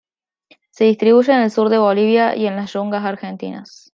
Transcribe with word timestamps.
Se 0.71 0.85
distribuye 0.85 1.31
en 1.31 1.41
el 1.43 1.51
sur 1.51 1.69
de 1.69 1.77
Bolivia 1.77 2.35
y 2.35 2.47
en 2.47 2.55
las 2.55 2.73
yungas 2.73 3.05
argentinas. 3.05 3.87